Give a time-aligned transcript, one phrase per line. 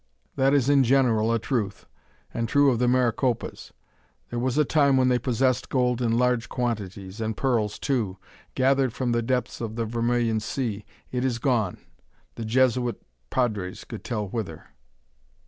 [0.35, 1.85] "That is in general a truth;
[2.33, 3.71] and true of the Maricopas.
[4.31, 8.17] There was a time when they possessed gold in large quantities, and pearls too,
[8.55, 10.85] gathered from the depths of the Vermilion Sea.
[11.11, 11.77] It is gone.
[12.33, 14.69] The Jesuit padres could tell whither."